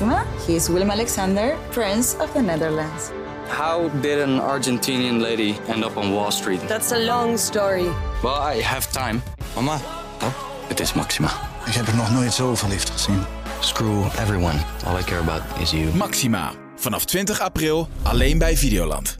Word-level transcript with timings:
Maxima. 0.00 0.24
He 0.46 0.54
is 0.54 0.68
Willem 0.68 0.90
Alexander, 0.90 1.56
Prince 1.70 2.16
of 2.20 2.32
the 2.32 2.40
Netherlands. 2.40 3.10
How 3.48 3.88
did 4.00 4.20
an 4.20 4.40
Argentinian 4.40 5.20
lady 5.20 5.56
end 5.68 5.84
up 5.84 5.96
on 5.96 6.12
Wall 6.12 6.30
Street? 6.30 6.60
That's 6.68 6.92
a 6.92 6.98
long 6.98 7.38
story. 7.38 7.88
Well, 8.22 8.56
I 8.56 8.62
have 8.62 8.90
time. 8.92 9.22
Mama, 9.54 9.78
Oh, 10.22 10.32
het 10.68 10.80
is 10.80 10.92
Maxima. 10.92 11.28
ik 11.66 11.72
heb 11.74 11.86
er 11.86 11.96
nog 11.96 12.10
nooit 12.10 12.32
zo 12.32 12.54
verliefd 12.54 12.90
gezien. 12.90 13.24
Screw 13.60 14.04
everyone. 14.18 14.58
All 14.86 14.98
I 14.98 15.02
care 15.04 15.20
about 15.20 15.42
is 15.60 15.70
you. 15.70 15.94
Maxima. 15.94 16.50
Vanaf 16.76 17.04
20 17.04 17.40
april 17.40 17.88
alleen 18.02 18.38
bij 18.38 18.56
Videoland. 18.56 19.18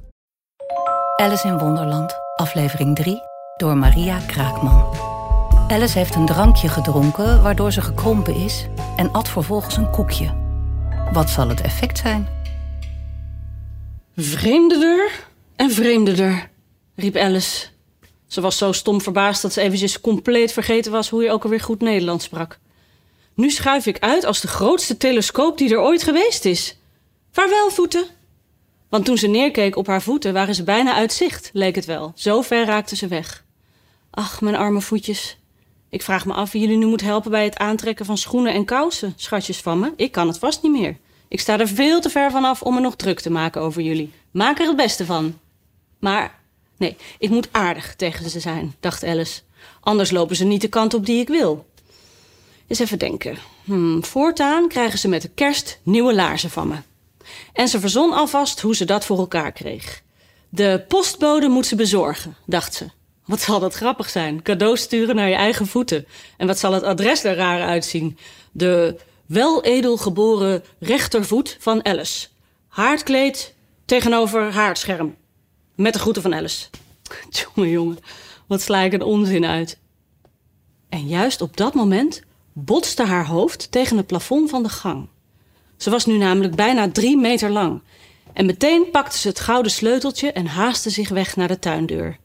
Alice 1.16 1.46
in 1.46 1.58
Wonderland, 1.58 2.14
aflevering 2.36 2.96
3, 2.96 3.20
door 3.56 3.76
Maria 3.76 4.18
Kraakman. 4.26 4.84
Alice 5.68 5.98
heeft 5.98 6.14
een 6.14 6.26
drankje 6.26 6.68
gedronken 6.68 7.42
waardoor 7.42 7.72
ze 7.72 7.80
gekrompen 7.80 8.34
is 8.34 8.66
en 8.96 9.12
at 9.12 9.28
vervolgens 9.28 9.76
een 9.76 9.90
koekje. 9.90 10.46
Wat 11.12 11.30
zal 11.30 11.48
het 11.48 11.60
effect 11.60 11.98
zijn? 11.98 12.28
Vreemdeder 14.16 15.26
en 15.56 15.70
vreemdeder, 15.70 16.50
riep 16.94 17.16
Alice. 17.16 17.66
Ze 18.26 18.40
was 18.40 18.58
zo 18.58 18.72
stom 18.72 19.00
verbaasd 19.00 19.42
dat 19.42 19.52
ze 19.52 19.60
eventjes 19.60 20.00
compleet 20.00 20.52
vergeten 20.52 20.92
was 20.92 21.08
hoe 21.08 21.22
je 21.22 21.30
ook 21.30 21.42
alweer 21.42 21.60
goed 21.60 21.80
Nederlands 21.80 22.24
sprak. 22.24 22.58
Nu 23.34 23.50
schuif 23.50 23.86
ik 23.86 23.98
uit 23.98 24.24
als 24.24 24.40
de 24.40 24.48
grootste 24.48 24.96
telescoop 24.96 25.58
die 25.58 25.70
er 25.70 25.80
ooit 25.80 26.02
geweest 26.02 26.44
is. 26.44 26.76
Vaarwel, 27.30 27.70
voeten. 27.70 28.06
Want 28.88 29.04
toen 29.04 29.18
ze 29.18 29.26
neerkeek 29.26 29.76
op 29.76 29.86
haar 29.86 30.02
voeten 30.02 30.32
waren 30.32 30.54
ze 30.54 30.64
bijna 30.64 30.94
uit 30.94 31.12
zicht, 31.12 31.50
leek 31.52 31.74
het 31.74 31.84
wel. 31.84 32.12
Zo 32.14 32.42
ver 32.42 32.64
raakten 32.64 32.96
ze 32.96 33.06
weg. 33.06 33.44
Ach, 34.10 34.40
mijn 34.40 34.56
arme 34.56 34.80
voetjes. 34.80 35.38
Ik 35.90 36.02
vraag 36.02 36.26
me 36.26 36.32
af 36.32 36.52
wie 36.52 36.60
jullie 36.60 36.76
nu 36.76 36.86
moet 36.86 37.00
helpen 37.00 37.30
bij 37.30 37.44
het 37.44 37.58
aantrekken 37.58 38.06
van 38.06 38.18
schoenen 38.18 38.52
en 38.52 38.64
kousen, 38.64 39.12
schatjes 39.16 39.60
van 39.60 39.78
me. 39.78 39.92
Ik 39.96 40.12
kan 40.12 40.26
het 40.26 40.38
vast 40.38 40.62
niet 40.62 40.72
meer. 40.72 40.96
Ik 41.28 41.40
sta 41.40 41.58
er 41.58 41.68
veel 41.68 42.00
te 42.00 42.10
ver 42.10 42.30
vanaf 42.30 42.62
om 42.62 42.74
me 42.74 42.80
nog 42.80 42.96
druk 42.96 43.20
te 43.20 43.30
maken 43.30 43.60
over 43.60 43.82
jullie. 43.82 44.12
Maak 44.30 44.58
er 44.58 44.66
het 44.66 44.76
beste 44.76 45.04
van. 45.04 45.38
Maar 45.98 46.38
nee, 46.76 46.96
ik 47.18 47.30
moet 47.30 47.48
aardig 47.50 47.96
tegen 47.96 48.30
ze 48.30 48.40
zijn, 48.40 48.74
dacht 48.80 49.04
Alice. 49.04 49.40
Anders 49.80 50.10
lopen 50.10 50.36
ze 50.36 50.44
niet 50.44 50.60
de 50.60 50.68
kant 50.68 50.94
op 50.94 51.06
die 51.06 51.20
ik 51.20 51.28
wil. 51.28 51.66
Eens 52.66 52.78
even 52.78 52.98
denken. 52.98 53.38
Hmm, 53.64 54.04
voortaan 54.04 54.68
krijgen 54.68 54.98
ze 54.98 55.08
met 55.08 55.22
de 55.22 55.30
kerst 55.34 55.80
nieuwe 55.82 56.14
laarzen 56.14 56.50
van 56.50 56.68
me. 56.68 56.76
En 57.52 57.68
ze 57.68 57.80
verzon 57.80 58.12
alvast 58.12 58.60
hoe 58.60 58.76
ze 58.76 58.84
dat 58.84 59.04
voor 59.04 59.18
elkaar 59.18 59.52
kreeg. 59.52 60.02
De 60.48 60.84
postbode 60.88 61.48
moet 61.48 61.66
ze 61.66 61.76
bezorgen, 61.76 62.36
dacht 62.46 62.74
ze. 62.74 62.86
Wat 63.28 63.40
zal 63.40 63.60
dat 63.60 63.74
grappig 63.74 64.10
zijn? 64.10 64.42
Cadeaus 64.42 64.80
sturen 64.80 65.16
naar 65.16 65.28
je 65.28 65.34
eigen 65.34 65.66
voeten. 65.66 66.06
En 66.36 66.46
wat 66.46 66.58
zal 66.58 66.72
het 66.72 66.82
adres 66.82 67.24
er 67.24 67.36
raar 67.36 67.62
uitzien? 67.62 68.18
De 68.52 68.96
weledelgeboren 69.26 70.64
rechtervoet 70.78 71.56
van 71.60 71.84
Alice. 71.84 72.28
Haardkleed 72.68 73.54
tegenover 73.84 74.52
haardscherm. 74.52 75.16
Met 75.74 75.92
de 75.92 75.98
groeten 75.98 76.22
van 76.22 76.34
Alice. 76.34 76.66
Jongen, 77.30 77.70
jongen, 77.70 77.98
wat 78.46 78.60
sla 78.60 78.80
ik 78.80 78.92
een 78.92 79.02
onzin 79.02 79.44
uit. 79.44 79.78
En 80.88 81.06
juist 81.06 81.40
op 81.40 81.56
dat 81.56 81.74
moment 81.74 82.22
botste 82.52 83.04
haar 83.04 83.26
hoofd 83.26 83.70
tegen 83.70 83.96
het 83.96 84.06
plafond 84.06 84.50
van 84.50 84.62
de 84.62 84.68
gang. 84.68 85.08
Ze 85.76 85.90
was 85.90 86.06
nu 86.06 86.16
namelijk 86.16 86.54
bijna 86.54 86.90
drie 86.90 87.16
meter 87.16 87.50
lang. 87.50 87.82
En 88.32 88.46
meteen 88.46 88.90
pakte 88.90 89.18
ze 89.18 89.28
het 89.28 89.40
gouden 89.40 89.72
sleuteltje 89.72 90.32
en 90.32 90.46
haastte 90.46 90.90
zich 90.90 91.08
weg 91.08 91.36
naar 91.36 91.48
de 91.48 91.58
tuindeur. 91.58 92.18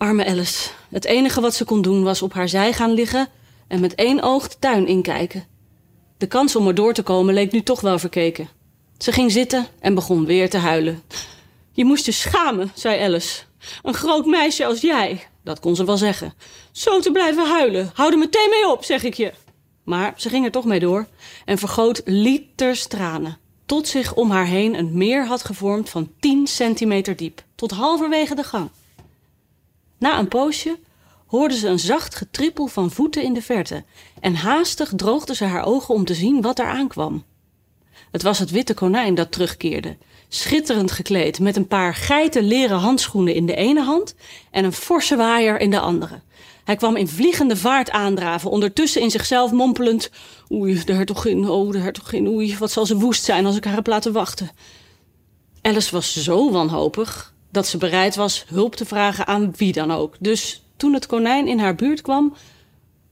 Arme 0.00 0.26
Alice. 0.26 0.70
Het 0.90 1.04
enige 1.04 1.40
wat 1.40 1.54
ze 1.54 1.64
kon 1.64 1.82
doen 1.82 2.02
was 2.02 2.22
op 2.22 2.32
haar 2.32 2.48
zij 2.48 2.72
gaan 2.72 2.92
liggen 2.92 3.28
en 3.68 3.80
met 3.80 3.94
één 3.94 4.22
oog 4.22 4.48
de 4.48 4.56
tuin 4.58 4.86
inkijken. 4.86 5.44
De 6.18 6.26
kans 6.26 6.56
om 6.56 6.66
er 6.66 6.74
door 6.74 6.92
te 6.92 7.02
komen 7.02 7.34
leek 7.34 7.52
nu 7.52 7.62
toch 7.62 7.80
wel 7.80 7.98
verkeken. 7.98 8.48
Ze 8.98 9.12
ging 9.12 9.32
zitten 9.32 9.66
en 9.80 9.94
begon 9.94 10.24
weer 10.26 10.50
te 10.50 10.58
huilen. 10.58 11.02
Je 11.72 11.84
moest 11.84 12.06
je 12.06 12.12
schamen, 12.12 12.72
zei 12.74 13.02
Alice. 13.02 13.42
Een 13.82 13.94
groot 13.94 14.26
meisje 14.26 14.66
als 14.66 14.80
jij, 14.80 15.26
dat 15.44 15.60
kon 15.60 15.76
ze 15.76 15.84
wel 15.84 15.96
zeggen. 15.96 16.34
Zo 16.72 17.00
te 17.00 17.12
blijven 17.12 17.46
huilen. 17.46 17.90
Hou 17.94 18.12
er 18.12 18.18
meteen 18.18 18.50
mee 18.50 18.70
op, 18.70 18.84
zeg 18.84 19.02
ik 19.02 19.14
je. 19.14 19.32
Maar 19.84 20.14
ze 20.16 20.28
ging 20.28 20.44
er 20.44 20.50
toch 20.50 20.64
mee 20.64 20.80
door 20.80 21.06
en 21.44 21.58
vergoot 21.58 22.02
liters 22.04 22.86
tranen. 22.86 23.38
Tot 23.66 23.88
zich 23.88 24.14
om 24.14 24.30
haar 24.30 24.46
heen 24.46 24.78
een 24.78 24.90
meer 24.92 25.26
had 25.26 25.44
gevormd 25.44 25.90
van 25.90 26.12
10 26.20 26.46
centimeter 26.46 27.16
diep, 27.16 27.42
tot 27.54 27.70
halverwege 27.70 28.34
de 28.34 28.44
gang. 28.44 28.70
Na 30.00 30.18
een 30.18 30.28
poosje 30.28 30.78
hoorde 31.26 31.54
ze 31.56 31.68
een 31.68 31.78
zacht 31.78 32.14
getrippel 32.14 32.66
van 32.66 32.90
voeten 32.90 33.22
in 33.22 33.32
de 33.32 33.42
verte 33.42 33.84
en 34.20 34.34
haastig 34.34 34.92
droogde 34.96 35.34
ze 35.34 35.44
haar 35.44 35.66
ogen 35.66 35.94
om 35.94 36.04
te 36.04 36.14
zien 36.14 36.40
wat 36.40 36.58
er 36.58 36.66
aankwam. 36.66 37.24
Het 38.10 38.22
was 38.22 38.38
het 38.38 38.50
witte 38.50 38.74
konijn 38.74 39.14
dat 39.14 39.32
terugkeerde, 39.32 39.96
schitterend 40.28 40.90
gekleed 40.90 41.40
met 41.40 41.56
een 41.56 41.66
paar 41.66 41.94
geitenleren 41.94 42.78
handschoenen 42.78 43.34
in 43.34 43.46
de 43.46 43.54
ene 43.54 43.82
hand 43.82 44.14
en 44.50 44.64
een 44.64 44.72
forse 44.72 45.16
waaier 45.16 45.60
in 45.60 45.70
de 45.70 45.80
andere. 45.80 46.20
Hij 46.64 46.76
kwam 46.76 46.96
in 46.96 47.08
vliegende 47.08 47.56
vaart 47.56 47.90
aandraven, 47.90 48.50
ondertussen 48.50 49.02
in 49.02 49.10
zichzelf 49.10 49.52
mompelend: 49.52 50.10
Oei, 50.52 50.84
de 50.84 50.92
hertogin, 50.92 51.48
oh, 51.48 51.72
de 51.72 51.78
hertogin, 51.78 52.28
oei, 52.28 52.56
wat 52.58 52.70
zal 52.70 52.86
ze 52.86 52.96
woest 52.96 53.24
zijn 53.24 53.46
als 53.46 53.56
ik 53.56 53.64
haar 53.64 53.74
heb 53.74 53.86
laten 53.86 54.12
wachten. 54.12 54.50
Alice 55.62 55.90
was 55.90 56.22
zo 56.22 56.50
wanhopig 56.50 57.34
dat 57.50 57.66
ze 57.66 57.76
bereid 57.76 58.16
was 58.16 58.44
hulp 58.48 58.76
te 58.76 58.84
vragen 58.84 59.26
aan 59.26 59.52
wie 59.56 59.72
dan 59.72 59.90
ook. 59.92 60.16
Dus 60.20 60.62
toen 60.76 60.94
het 60.94 61.06
konijn 61.06 61.46
in 61.46 61.58
haar 61.58 61.74
buurt 61.74 62.00
kwam, 62.00 62.34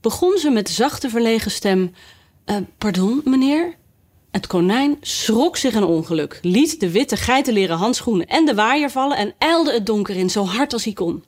begon 0.01 0.37
ze 0.37 0.49
met 0.49 0.69
zachte 0.69 1.09
verlegen 1.09 1.51
stem: 1.51 1.93
"Eh, 2.45 2.55
Pardon, 2.77 3.21
meneer? 3.25 3.77
Het 4.31 4.47
konijn 4.47 4.97
schrok 5.01 5.57
zich 5.57 5.73
een 5.73 5.83
ongeluk, 5.83 6.39
liet 6.41 6.79
de 6.79 6.91
witte 6.91 7.17
geitenleren 7.17 7.77
handschoenen 7.77 8.27
en 8.27 8.45
de 8.45 8.55
waaier 8.55 8.91
vallen 8.91 9.17
en 9.17 9.33
ijlde 9.37 9.73
het 9.73 9.85
donker 9.85 10.15
in 10.15 10.29
zo 10.29 10.45
hard 10.45 10.73
als 10.73 10.83
hij 10.83 10.93
kon. 10.93 11.23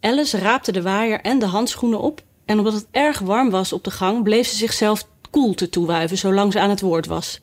Alice 0.00 0.38
raapte 0.38 0.72
de 0.72 0.82
waaier 0.82 1.20
en 1.20 1.38
de 1.38 1.46
handschoenen 1.46 2.00
op 2.00 2.22
en 2.44 2.58
omdat 2.58 2.72
het 2.72 2.86
erg 2.90 3.18
warm 3.18 3.50
was 3.50 3.72
op 3.72 3.84
de 3.84 3.90
gang, 3.90 4.22
bleef 4.22 4.48
ze 4.48 4.56
zichzelf 4.56 5.06
koelte 5.30 5.68
toewuiven 5.68 6.18
zolang 6.18 6.52
ze 6.52 6.60
aan 6.60 6.70
het 6.70 6.80
woord 6.80 7.06
was. 7.06 7.40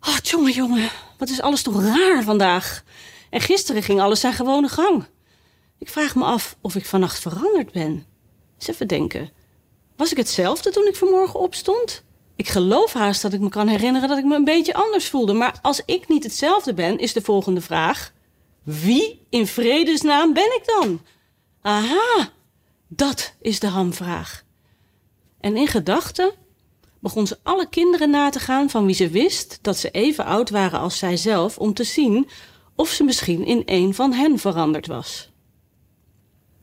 Oh, 0.00 0.16
jongen, 0.22 0.52
jongen, 0.52 0.90
wat 1.18 1.28
is 1.28 1.40
alles 1.40 1.62
toch 1.62 1.82
raar 1.82 2.22
vandaag? 2.22 2.84
En 3.30 3.40
gisteren 3.40 3.82
ging 3.82 4.00
alles 4.00 4.20
zijn 4.20 4.32
gewone 4.32 4.68
gang. 4.68 5.04
Ik 5.78 5.88
vraag 5.88 6.14
me 6.14 6.24
af 6.24 6.56
of 6.60 6.74
ik 6.74 6.86
vannacht 6.86 7.18
veranderd 7.18 7.72
ben. 7.72 8.06
Eens 8.58 8.68
even 8.68 8.88
denken. 8.88 9.30
Was 9.96 10.10
ik 10.10 10.16
hetzelfde 10.16 10.70
toen 10.70 10.86
ik 10.86 10.96
vanmorgen 10.96 11.40
opstond? 11.40 12.04
Ik 12.36 12.48
geloof 12.48 12.92
haast 12.92 13.22
dat 13.22 13.32
ik 13.32 13.40
me 13.40 13.48
kan 13.48 13.68
herinneren 13.68 14.08
dat 14.08 14.18
ik 14.18 14.24
me 14.24 14.34
een 14.34 14.44
beetje 14.44 14.74
anders 14.74 15.08
voelde. 15.08 15.32
Maar 15.32 15.58
als 15.62 15.82
ik 15.84 16.08
niet 16.08 16.24
hetzelfde 16.24 16.74
ben, 16.74 16.98
is 16.98 17.12
de 17.12 17.22
volgende 17.22 17.60
vraag: 17.60 18.12
wie 18.62 19.26
in 19.30 19.46
vredesnaam 19.46 20.32
ben 20.32 20.56
ik 20.56 20.62
dan? 20.64 21.00
Aha, 21.62 22.30
dat 22.88 23.34
is 23.40 23.60
de 23.60 23.66
hamvraag. 23.66 24.44
En 25.40 25.56
in 25.56 25.66
gedachten 25.66 26.32
begon 27.00 27.26
ze 27.26 27.38
alle 27.42 27.68
kinderen 27.68 28.10
na 28.10 28.30
te 28.30 28.40
gaan 28.40 28.70
van 28.70 28.86
wie 28.86 28.94
ze 28.94 29.08
wist 29.08 29.58
dat 29.62 29.76
ze 29.76 29.90
even 29.90 30.24
oud 30.24 30.50
waren 30.50 30.80
als 30.80 30.98
zijzelf, 30.98 31.58
om 31.58 31.74
te 31.74 31.84
zien 31.84 32.28
of 32.80 32.90
ze 32.90 33.04
misschien 33.04 33.44
in 33.44 33.62
een 33.64 33.94
van 33.94 34.12
hen 34.12 34.38
veranderd 34.38 34.86
was. 34.86 35.30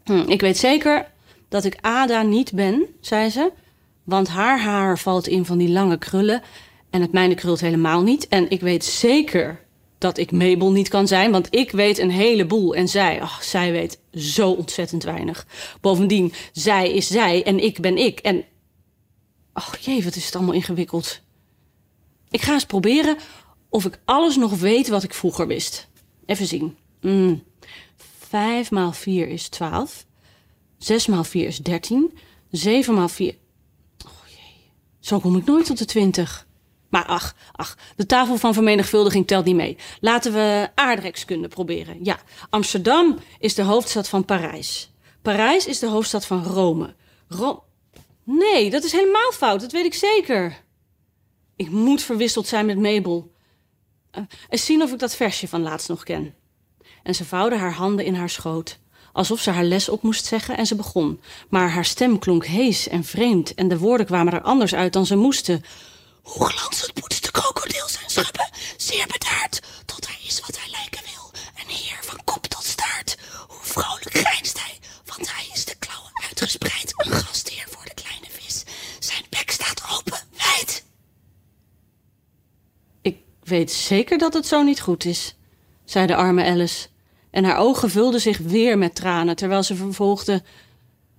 Hm, 0.04 0.30
ik 0.30 0.42
weet 0.42 0.58
zeker 0.58 1.12
dat 1.50 1.64
ik 1.64 1.78
Ada 1.82 2.22
niet 2.22 2.54
ben, 2.54 2.86
zei 3.02 3.30
ze, 3.30 3.52
want 4.04 4.28
haar 4.28 4.60
haar 4.60 5.00
valt 5.00 5.28
in 5.28 5.46
van 5.46 5.58
die 5.58 5.70
lange 5.70 5.98
krullen 5.98 6.42
en 6.90 7.02
het 7.02 7.12
mijne 7.12 7.36
krult 7.36 7.60
helemaal 7.60 8.02
niet. 8.02 8.28
En 8.28 8.50
ik 8.50 8.62
weet 8.62 8.86
zeker 8.86 9.66
dat 9.98 10.18
ik 10.18 10.32
Mabel 10.32 10.72
niet 10.72 10.88
kan 10.88 11.08
zijn, 11.08 11.32
want 11.32 11.48
ik 11.50 11.72
weet 11.72 11.98
een 11.98 12.12
heleboel 12.12 12.76
en 12.76 12.88
zij, 12.88 13.22
ach, 13.22 13.44
zij 13.44 13.72
weet 13.72 14.00
zo 14.14 14.52
ontzettend 14.52 15.04
weinig. 15.04 15.48
Bovendien, 15.82 16.34
zij 16.52 16.92
is 16.92 17.08
zij 17.08 17.44
en 17.44 17.64
ik 17.64 17.80
ben 17.80 17.98
ik. 17.98 18.20
En, 18.20 18.44
ach 19.54 19.78
jee, 19.78 20.04
wat 20.04 20.16
is 20.16 20.26
het 20.26 20.36
allemaal 20.36 20.54
ingewikkeld. 20.54 21.22
Ik 22.30 22.42
ga 22.42 22.54
eens 22.54 22.66
proberen 22.66 23.18
of 23.70 23.86
ik 23.86 24.00
alles 24.06 24.36
nog 24.36 24.60
weet 24.60 24.88
wat 24.88 25.04
ik 25.04 25.14
vroeger 25.14 25.48
wist. 25.48 25.88
Even 26.28 26.46
zien. 26.46 26.78
Mm. 27.02 27.44
5 28.20 28.72
maal 28.72 28.92
4 28.92 29.28
is 29.28 29.50
12. 29.50 30.06
6 30.78 31.08
maal 31.08 31.24
4 31.24 31.48
is 31.48 31.58
13. 31.58 32.18
7 32.52 32.94
maal 32.94 33.08
4... 33.08 33.36
Oh 34.06 34.12
jee, 34.28 34.72
zo 35.00 35.20
kom 35.20 35.38
ik 35.38 35.46
nooit 35.46 35.66
tot 35.66 35.78
de 35.78 35.86
20. 35.86 36.48
Maar 36.90 37.06
ach, 37.06 37.36
ach, 37.52 37.78
de 37.96 38.06
tafel 38.06 38.38
van 38.38 38.54
vermenigvuldiging 38.54 39.28
telt 39.28 39.46
niet 39.46 39.56
mee. 39.56 39.78
Laten 40.00 40.34
we 40.34 40.70
aardrijkskunde 40.76 41.48
proberen. 41.48 41.98
Ja, 42.04 42.20
Amsterdam 42.50 43.18
is 43.40 43.56
de 43.56 43.64
hoofdstad 43.64 44.10
van 44.10 44.26
Parijs. 44.26 44.92
Parijs 45.22 45.68
is 45.68 45.80
de 45.80 45.88
hoofdstad 45.88 46.26
van 46.26 46.44
Rome. 46.44 46.96
Ro 47.28 47.64
nee, 48.28 48.70
dat 48.70 48.84
is 48.84 48.92
helemaal 48.92 49.32
fout, 49.32 49.62
dat 49.62 49.72
weet 49.72 49.86
ik 49.86 49.94
zeker. 49.94 50.64
Ik 51.56 51.70
moet 51.70 52.02
verwisseld 52.02 52.48
zijn 52.48 52.66
met 52.66 52.78
Mabel. 52.78 53.32
Uh, 54.18 54.24
eens 54.50 54.66
zien 54.66 54.82
of 54.82 54.92
ik 54.92 55.00
dat 55.00 55.16
versje 55.16 55.48
van 55.48 55.62
laatst 55.62 55.90
nog 55.90 56.04
ken. 56.04 56.34
En 57.04 57.16
ze 57.16 57.26
vouwde 57.26 57.58
haar 57.58 57.74
handen 57.74 58.06
in 58.06 58.16
haar 58.16 58.30
schoot, 58.30 58.80
alsof 59.14 59.40
ze 59.40 59.52
haar 59.52 59.64
les 59.64 59.90
op 59.90 60.02
moest 60.04 60.26
zeggen 60.26 60.58
en 60.58 60.66
ze 60.66 60.76
begon. 60.76 61.22
Maar 61.50 61.70
haar 61.70 61.86
stem 61.86 62.20
klonk 62.20 62.46
hees 62.46 62.88
en 62.88 63.04
vreemd 63.04 63.54
en 63.54 63.68
de 63.68 63.78
woorden 63.78 64.06
kwamen 64.06 64.34
er 64.34 64.42
anders 64.42 64.76
uit 64.76 64.94
dan 64.94 65.06
ze 65.06 65.16
moesten. 65.16 65.64
Hoe 66.22 66.46
glanzend 66.50 67.00
moet 67.02 67.24
de 67.24 67.32
krokodil 67.32 67.88
zijn 67.88 68.10
schubben, 68.10 68.50
zeer 68.78 69.08
bedaard, 69.08 69.62
tot 69.86 70.08
hij 70.08 70.18
is 70.28 70.40
wat 70.40 70.58
hij 70.60 70.70
lijken 70.70 71.02
wil. 71.04 71.32
Een 71.64 71.76
heer 71.76 72.00
van 72.02 72.20
kop 72.24 72.46
tot 72.48 72.64
staart. 72.64 73.18
Hoe 73.48 73.58
vrolijk 73.62 74.18
grijnst 74.18 74.60
hij, 74.60 74.80
want 75.06 75.34
hij 75.36 75.46
is 75.54 75.66
de 75.66 75.76
klauwen 75.80 76.12
uitgespreid. 76.28 76.94
Een 76.98 77.12
gastheer 77.12 77.68
voor 77.70 77.84
de 77.86 77.94
kleine 77.94 78.28
vis. 78.30 78.64
Zijn 79.00 79.24
bek 79.30 79.52
staat 79.52 79.82
open, 79.98 80.20
wijd. 80.38 80.84
Ik 83.02 83.18
weet 83.48 83.72
zeker 83.72 84.18
dat 84.18 84.34
het 84.34 84.48
zo 84.48 84.62
niet 84.62 84.82
goed 84.82 85.06
is, 85.06 85.36
zei 85.86 86.06
de 86.06 86.16
arme 86.16 86.44
Alice. 86.44 86.88
En 87.32 87.44
haar 87.44 87.58
ogen 87.58 87.90
vulden 87.90 88.22
zich 88.22 88.38
weer 88.38 88.78
met 88.78 88.96
tranen 88.96 89.36
terwijl 89.36 89.64
ze 89.64 89.76
vervolgde: 89.76 90.44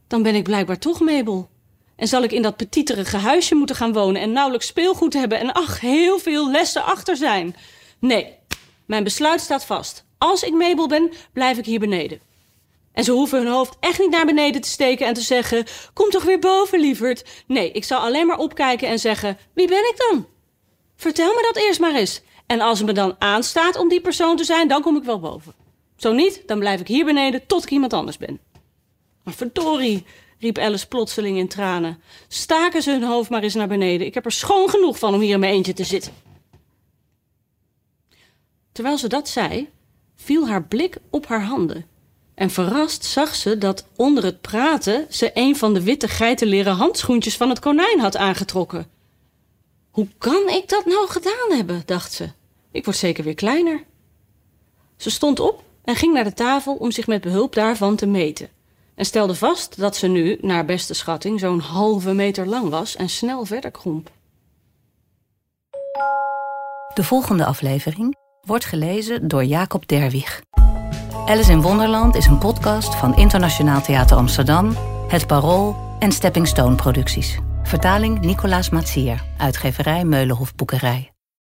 Dan 0.07 0.23
ben 0.23 0.35
ik 0.35 0.43
blijkbaar 0.43 0.79
toch 0.79 1.01
Mabel. 1.01 1.49
En 1.97 2.09
zal 2.09 2.23
ik 2.23 2.33
in 2.33 2.43
dat 2.43 2.57
petieterige 2.57 3.17
huisje 3.17 3.55
moeten 3.55 3.77
gaan 3.77 3.93
wonen 3.93 4.23
en 4.23 4.33
nauwelijks 4.33 4.67
speelgoed 4.67 5.13
hebben 5.13 5.39
en 5.39 5.53
ach, 5.53 5.81
heel 5.81 6.19
veel 6.19 6.51
lessen 6.51 6.85
achter 6.85 7.17
zijn? 7.17 7.57
Nee, 7.99 8.35
mijn 8.87 9.05
besluit 9.05 9.41
staat 9.41 9.65
vast. 9.65 10.05
Als 10.19 10.43
ik 10.43 10.53
Mabel 10.53 10.89
ben, 10.89 11.13
blijf 11.33 11.59
ik 11.59 11.65
hier 11.65 11.81
beneden. 11.81 12.21
En 12.93 13.05
ze 13.05 13.13
hoeven 13.13 13.39
hun 13.39 13.53
hoofd 13.53 13.77
echt 13.81 13.99
niet 13.99 14.11
naar 14.11 14.27
beneden 14.27 14.61
te 14.61 14.69
steken 14.69 15.07
en 15.07 15.15
te 15.15 15.21
zeggen: 15.21 15.65
Kom 15.93 16.11
toch 16.11 16.25
weer 16.25 16.39
boven, 16.39 16.81
lieverd. 16.81 17.25
Nee, 17.47 17.73
ik 17.73 17.85
zal 17.85 17.99
alleen 17.99 18.27
maar 18.27 18.39
opkijken 18.39 18.89
en 18.89 18.99
zeggen: 18.99 19.39
Wie 19.55 19.69
ben 19.69 19.79
ik 19.79 19.95
dan? 19.97 20.27
Vertel 20.99 21.35
me 21.35 21.43
dat 21.53 21.63
eerst 21.63 21.81
maar 21.81 21.95
eens. 21.95 22.21
En 22.47 22.61
als 22.61 22.79
het 22.79 22.87
me 22.87 22.93
dan 22.93 23.17
aanstaat 23.19 23.77
om 23.77 23.89
die 23.89 24.01
persoon 24.01 24.37
te 24.37 24.45
zijn, 24.45 24.69
dan 24.69 24.83
kom 24.83 24.97
ik 24.97 25.03
wel 25.03 25.21
boven. 25.21 25.55
Zo 25.97 26.13
niet, 26.13 26.43
dan 26.47 26.59
blijf 26.59 26.81
ik 26.81 26.89
hier 26.89 27.05
beneden 27.05 27.47
tot 27.47 27.63
ik 27.63 27.71
iemand 27.71 27.93
anders 27.93 28.17
ben. 28.17 28.41
Maar 29.23 29.35
verdorie, 29.35 30.05
riep 30.39 30.59
Alice 30.59 30.89
plotseling 30.89 31.39
in 31.39 31.49
tranen. 31.49 32.01
Staken 32.29 32.83
ze 32.83 32.91
hun 32.91 33.03
hoofd 33.03 33.31
maar 33.31 33.43
eens 33.43 33.55
naar 33.55 33.69
beneden. 33.69 34.07
Ik 34.07 34.15
heb 34.15 34.25
er 34.25 34.33
schoon 34.33 34.69
genoeg 34.71 34.99
van 34.99 35.15
om 35.15 35.21
hier 35.21 35.35
in 35.35 35.41
mijn 35.41 35.53
eentje 35.53 35.73
te 35.73 35.85
zitten. 35.85 36.13
Terwijl 38.73 38.99
ze 38.99 39.09
dat 39.09 39.29
zei, 39.29 39.69
viel 40.17 40.49
haar 40.49 40.65
blik 40.65 40.97
op 41.11 41.27
haar 41.27 41.45
handen. 41.45 41.87
En 42.35 42.51
verrast 42.51 43.05
zag 43.05 43.35
ze 43.35 43.59
dat 43.59 43.87
onder 43.97 44.25
het 44.25 44.41
praten 44.41 45.07
ze 45.11 45.31
een 45.35 45.57
van 45.57 45.75
de 45.75 45.83
witte 45.83 46.09
geitenleren 46.09 46.75
handschoentjes 46.75 47.37
van 47.37 47.49
het 47.49 47.59
konijn 47.59 48.01
had 48.01 48.17
aangetrokken. 48.17 48.98
Hoe 49.99 50.09
kan 50.19 50.49
ik 50.49 50.69
dat 50.69 50.85
nou 50.85 51.09
gedaan 51.09 51.57
hebben? 51.57 51.83
dacht 51.85 52.13
ze. 52.13 52.29
Ik 52.71 52.85
word 52.85 52.97
zeker 52.97 53.25
weer 53.25 53.35
kleiner. 53.35 53.85
Ze 54.97 55.11
stond 55.11 55.41
op 55.41 55.63
en 55.85 55.97
ging 55.97 56.15
naar 56.15 56.25
de 56.25 56.33
tafel 56.33 56.75
om 56.75 56.91
zich 56.91 57.07
met 57.07 57.21
behulp 57.21 57.55
daarvan 57.55 57.97
te 57.97 58.07
meten. 58.07 58.49
En 58.95 59.05
stelde 59.05 59.35
vast 59.35 59.79
dat 59.79 59.97
ze 59.97 60.07
nu, 60.07 60.39
naar 60.41 60.65
beste 60.65 60.95
schatting, 60.95 61.41
zo'n 61.41 61.61
halve 61.61 62.13
meter 62.13 62.47
lang 62.47 62.69
was 62.69 62.97
en 62.97 63.09
snel 63.09 63.45
verder 63.45 63.71
kromp. 63.71 64.11
De 66.95 67.05
volgende 67.05 67.45
aflevering 67.45 68.17
wordt 68.43 68.65
gelezen 68.65 69.29
door 69.29 69.45
Jacob 69.45 69.89
Derwig. 69.89 70.43
Alice 71.27 71.51
in 71.51 71.63
Wonderland 71.63 72.15
is 72.15 72.27
een 72.27 72.39
podcast 72.39 72.95
van 72.95 73.17
Internationaal 73.17 73.83
Theater 73.83 74.17
Amsterdam, 74.17 74.77
Het 75.09 75.27
Parool 75.27 75.77
en 75.99 76.13
Stepping 76.13 76.47
Stone 76.47 76.75
Producties. 76.75 77.39
Vertaling 77.69 78.21
Nicolaas 78.21 78.71
Matsier, 78.71 79.23
uitgeverij 79.37 80.05
Meulenhof 80.05 80.55
Boekerij. 80.55 81.18